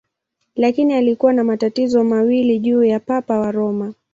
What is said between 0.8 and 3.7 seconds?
alikuwa na matatizo mawili juu ya Papa wa